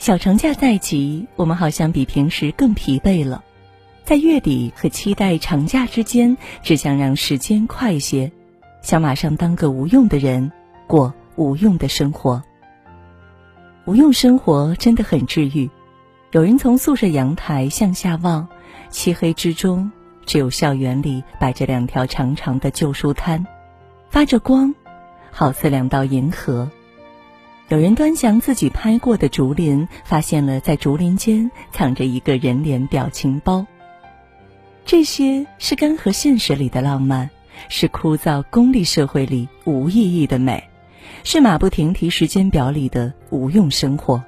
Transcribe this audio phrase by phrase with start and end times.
[0.00, 3.44] 小长假在即，我们好像比平时更疲惫了。
[4.02, 8.32] 在月底和期待长假之间，只想让时间快些，
[8.80, 10.50] 想马上当个无用的人，
[10.86, 12.42] 过无用的生活。
[13.84, 15.68] 无用生活真的很治愈。
[16.32, 18.48] 有人从宿舍阳台向下望，
[18.88, 19.92] 漆黑之中，
[20.24, 23.46] 只有校园里摆着两条长长的旧书摊，
[24.08, 24.74] 发着光，
[25.30, 26.70] 好似两道银河。
[27.70, 33.64] 有人端详自己拍过的竹林，发现了在竹林间藏着一个人脸表情包。
[34.84, 37.30] 这些是干涸现实里的浪漫，
[37.68, 40.68] 是枯燥功利社会里无意义的美，
[41.22, 44.24] 是马不停蹄时间表里的无用生活。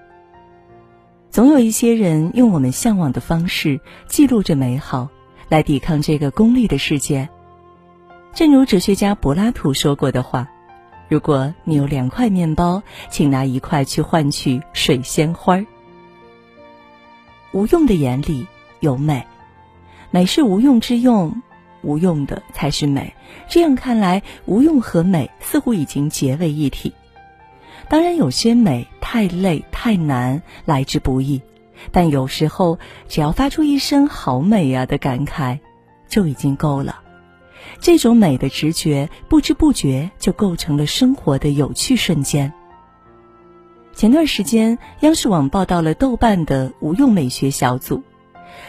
[1.28, 5.08] 总有一些人用我们向往的方式记录着美好，
[5.48, 7.28] 来抵抗这个功利的世界。
[8.32, 10.48] 正如哲学家柏拉图说过的话。
[11.12, 15.66] 如果你有两块面包，请拿一块去换取水仙花儿。
[17.52, 18.46] 无用的眼里
[18.80, 19.26] 有美，
[20.10, 21.42] 美是无用之用，
[21.82, 23.12] 无用的才是美。
[23.46, 26.94] 这样看来，无用和美似乎已经结为一体。
[27.90, 31.42] 当然，有些美太累太难，来之不易，
[31.90, 35.58] 但有时候只要发出一声“好美呀”的感慨，
[36.08, 37.01] 就已经够了。
[37.82, 42.52] 这种美的直觉，不知不觉就构成了生活的有趣瞬间。
[43.92, 48.00] 前段时间，央视网报道了豆瓣的无用美学小组，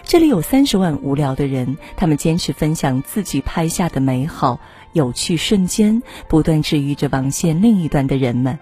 [0.03, 4.59] 这里有三十万无聊的人，他们坚持分享自己拍下的美好
[4.94, 8.58] 有趣瞬间，不断治愈着网线另一端的人们。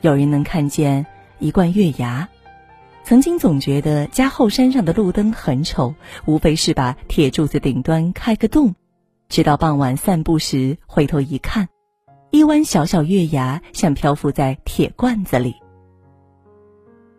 [0.00, 1.06] 有人能看见
[1.38, 2.28] 一罐月牙，
[3.04, 8.74] 曾经总觉得家后山上的路灯很丑，无非是把铁柱子顶端开个洞。
[9.32, 11.66] 直到傍晚散步时，回头一看，
[12.30, 15.54] 一弯小小月牙像漂浮在铁罐子里。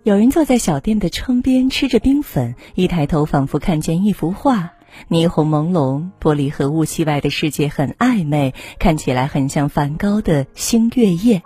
[0.04, 4.74] 有人坐在小店的窗边吃着冰粉，一抬头仿佛看见一幅画，
[5.10, 11.40] 霓虹朦胧，玻璃和雾气外的世界很暧昧，看起来很像梵高的《星月夜》。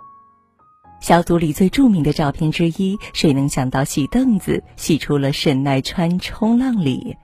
[0.99, 7.15] 小组里最著名的照片之一，谁能想到洗凳子洗出了沈奈川冲浪里？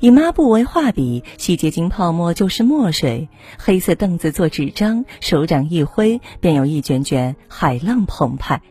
[0.00, 3.28] 以抹布为画笔，洗洁精泡沫就是墨水。
[3.58, 8.62] 黑色凳子做纸张，手掌一挥，便有一卷卷海浪澎湃。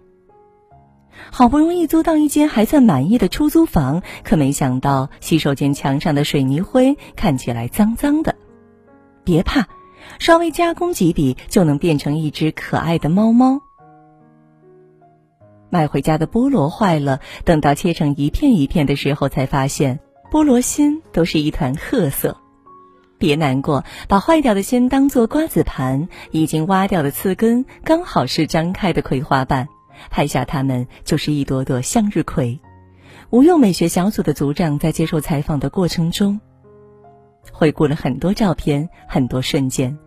[1.31, 8.35] 好不容易租到一间还算满意的出租房，可没想到洗手间墙上的水泥灰看起来脏脏的。
[9.23, 9.67] 别怕，
[10.17, 13.61] 稍微加工几笔就能变成一只可爱的猫猫。
[15.69, 19.99] 买回家的菠萝坏了，等到切成一片一片的时候，才发现。
[20.31, 22.37] 菠萝心都是一团褐色，
[23.17, 29.67] 别难过，把坏掉的心当做瓜子盘，已经挖掉的刺根刚好是张开的葵花瓣，
[30.11, 32.59] 拍下它们就是一朵朵向日葵。
[33.31, 36.39] 无用美学小组的组长在接受采访的过程中，
[37.51, 39.97] 回顾了很多照片，很多瞬间，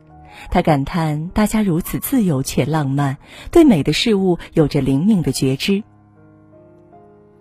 [0.50, 3.16] 他感叹大家如此自由且浪漫，
[3.50, 5.82] 对美的事物有着灵敏的觉知。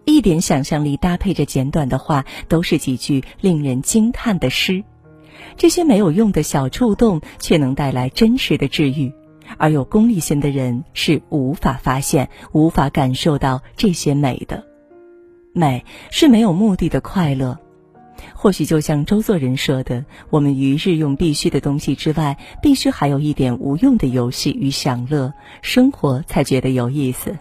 [0.06, 4.84] 一点想象力搭配着简短的话，都是几句令人惊叹的诗。
[5.58, 9.14] 这些没有用的小触动，却能带来真实的治愈。
[9.58, 14.64] 而有功利心的人是无法发现、无法感受到这些美的。
[15.54, 17.60] 美是没有目的的快乐。
[18.34, 27.38] 或许就像周作人说的：“我们于日用必须的东西之外，必须还有一点无用的游戏与享乐，生活才觉得有意思。”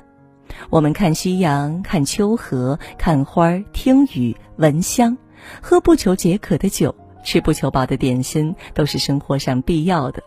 [0.69, 5.17] 我们看夕阳，看秋荷，看花儿，听雨，闻香，
[5.61, 6.95] 喝不求解渴的酒，
[7.25, 10.23] 吃不求饱的点心，都是生活上必要的。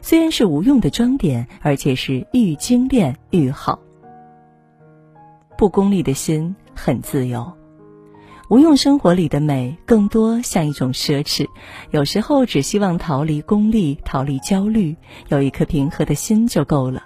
[0.00, 3.78] 虽然是无用的装点，而且是愈精炼愈好。
[5.58, 7.52] 不功利的心很自由，
[8.48, 11.46] 无用生活里的美更多像一种奢侈。
[11.90, 14.96] 有时候只希望逃离功利，逃离焦虑，
[15.28, 17.04] 有一颗平和的心就够了。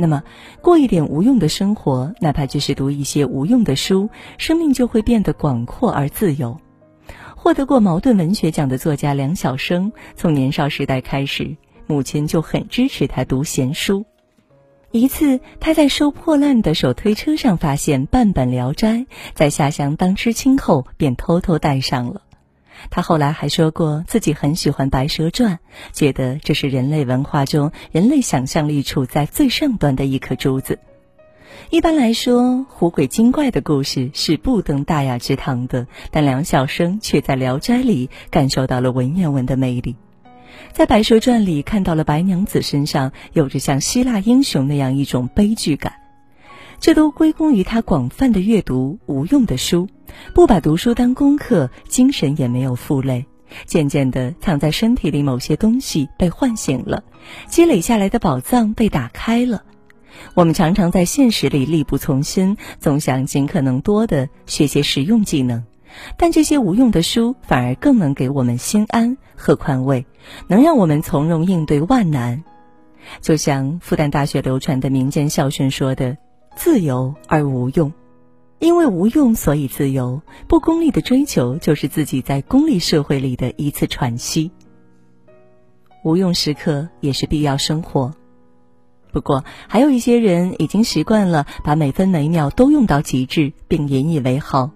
[0.00, 0.22] 那么，
[0.62, 4.08] 过一点无用的生活，哪怕只是读一些无用的书，
[4.38, 6.56] 生命就会变得广阔而自由。
[7.34, 11.56] 获得过茅盾文学奖的作家梁晓声，从年少时代开始，
[11.88, 14.06] 母亲就很支持他读闲书。
[14.92, 18.98] 一次，他在收破烂的手推车上发现半本《聊斋》，
[19.34, 22.22] 在下乡当知青后，便偷偷带上了。
[22.90, 25.54] 他后来还说过，自己很喜欢《白蛇传》，
[25.92, 30.78] 觉得这是人类文化中人类想象力处在最上端的一颗珠子。
[31.70, 39.96] 一般来说，狐鬼精怪的故事是不登大雅之堂的，但梁晓声却在《聊斋》里感受到了文言文的魅力，
[40.72, 45.92] 在《白蛇传》里看到了白娘子身上有着像希腊英雄那样一种悲剧感。
[46.80, 49.88] 这都归功于他广泛的阅读无用的书，
[50.34, 53.26] 不把读书当功课，精神也没有负累。
[53.64, 57.02] 渐渐的，藏在身体里某些东西被唤醒了，
[57.48, 59.62] 积累下来的宝藏被打开了。
[60.34, 65.64] 我们常常在现实里力不从心，总想尽可能多的学些实用技能，
[66.16, 70.06] 但这些无用的书反而更能给我们心安和宽慰，
[70.46, 72.44] 能让我们从容应对万难。
[73.22, 76.18] 就像复旦大学流传的民间校训说的
[76.58, 77.92] ：“自由而无用，
[78.58, 80.20] 因为无用，所以自由。
[80.48, 84.50] 不功利的追求，就是自己在功利社会里的一次喘息。
[86.02, 88.12] 无用时刻也是必要生活。
[89.12, 94.72] 不过，还有一些人已经习惯了把每分每秒都用到极致，并引以为豪，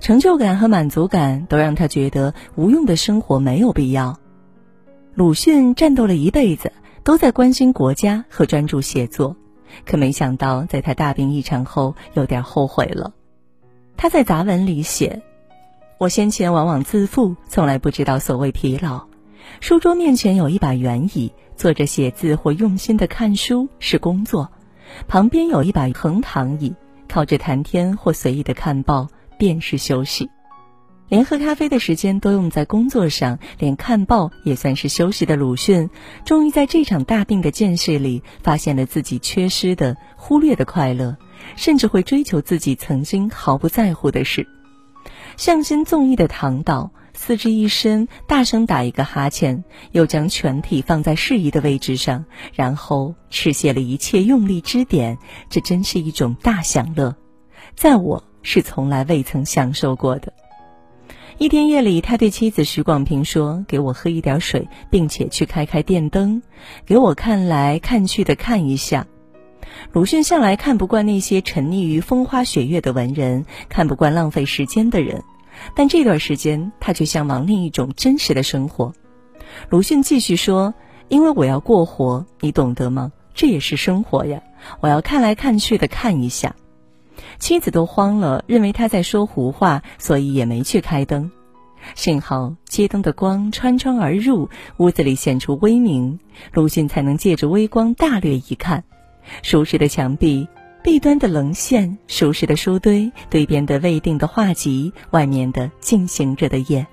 [0.00, 4.18] 成就感和满足感都让他觉得无用的生活没有必要。
[5.14, 6.70] 鲁迅战斗了一辈子。
[7.06, 9.36] 都在关心国家和专注写作，
[9.84, 13.12] 可没想到在他大病一场后，有点后悔了。
[13.96, 15.22] 他在杂文里写
[15.98, 19.06] ：“我先前往往自负，从来不知道所谓疲劳。
[19.60, 24.48] 书桌面前有一把圆椅，坐着写字或用心的看书是工作；
[25.08, 26.74] 旁边有一把横躺椅，
[27.08, 29.08] 靠着谈天或随意的看报
[29.38, 30.28] 便是休息。”
[31.08, 35.88] 连喝咖啡的时间都用在工作上，连看报也算是休息的鲁迅，
[36.24, 41.16] 终于在这场大病的见识里，发现了自己缺失的、忽略的快乐，
[41.54, 44.48] 甚至会追求自己曾经毫不在乎的事。
[45.36, 49.62] 向心纵意的躺倒，四肢一伸，大声打一个哈欠，
[49.92, 55.18] 又将全体放在适宜的位置上，然后吃卸了一切用力支点，
[55.50, 57.14] 这真是一种大享乐，
[57.76, 60.32] 在我是从来未曾享受过的。
[61.38, 66.40] 一天夜里，他对妻子徐广平说：“给我喝一点水，并且去开开电灯，
[66.86, 69.06] 给我看来看去的看一下。”
[69.92, 75.22] 鲁迅向来看不惯那些沉溺于风花雪月的文人，看不惯浪费时间的人，
[75.74, 78.94] 但这段时间他却向往另一种真实的生活。
[79.68, 80.72] 鲁迅继续说
[81.08, 83.12] ：“因为我要过活，你懂得吗？
[83.34, 84.40] 这也是生活呀！
[84.80, 86.56] 我要看来看去的看一下。”
[87.38, 91.30] 妻子都慌了，认为他在说胡话，所以也没去开灯。
[91.94, 94.48] 幸好街灯的光穿窗而入，
[94.78, 96.18] 屋子里显出微明，
[96.52, 98.84] 鲁迅才能借着微光大略一看：
[99.42, 100.48] 熟识的墙壁，
[100.82, 106.86] 壁端的棱线，熟识的书堆，堆边的未定的画集，外面的进行着的夜。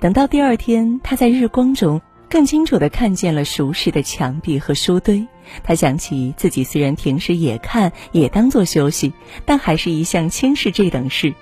[0.00, 2.00] 等到第二天，他在日光中。
[2.28, 5.24] 更清楚地看见了熟识的墙壁和书堆，
[5.62, 9.12] 他想起自己虽然平时也看，也当作休息，
[9.44, 11.34] 但还是一向轻视这等事，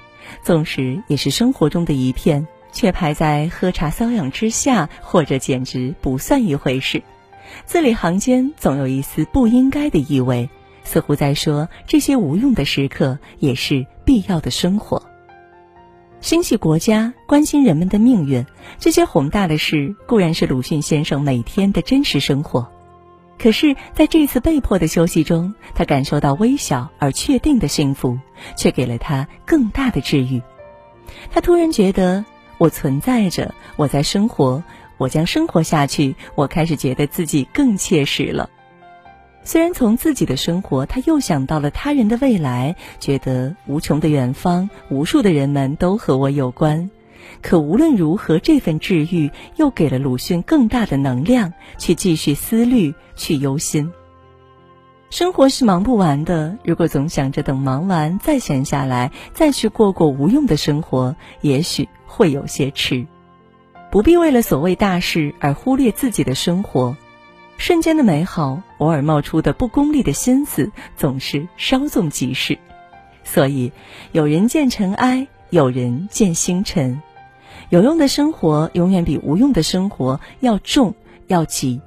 [0.42, 7.02] 纵使也是生活中的一片，却排在喝茶搔痒之下，或者简直不算一回事。
[7.66, 10.48] 字里行间总有一丝不应该的意味，
[10.82, 15.02] 似乎在说这些无用的时刻也是必要的生活。
[16.20, 18.46] 心系国家，关心人们的命运，
[18.78, 22.66] 这些宏大的事固然是鲁迅先生每天的真实生活。
[23.38, 28.18] 可是，在这次被迫的休息中，他感受到微小而确定的幸福，
[28.56, 30.40] 却给了他更大的治愈。
[31.30, 32.24] 他突然觉得，
[32.58, 34.62] 我存在着，我在生活，
[34.96, 36.16] 我将生活下去。
[36.34, 38.48] 我开始觉得自己更切实了。
[39.42, 46.88] 虽然从自己的生活，他又想到了他人的未来，觉得无穷的远方，无数的人们都和我有关。
[47.42, 53.92] 可无论如何，这份治愈又给了鲁迅更大的能量，去继续思虑，去忧心。
[55.10, 63.06] 生活是忙不完的，如果总想着等忙完再闲下来，再去过过无用的生活，也许会有些迟。
[63.92, 66.96] 不必为了所谓大事而忽略自己的生活。
[67.58, 72.58] 瞬间的美好，偶尔冒出的不功利的心思，总是稍纵即逝。
[73.22, 73.70] 所以，
[74.10, 77.00] 有人见尘埃，有人见星辰。
[77.74, 80.94] 有用的生活永远比无用的生活要重
[81.26, 81.80] 要急。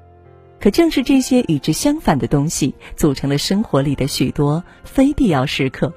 [0.59, 5.93] 可正是这些与之相反的东西，组成了生活里的许多非必要时刻。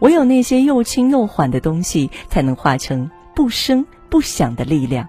[0.00, 5.08] 唯有那些又轻又缓的东西，才能化成不声不响的力量。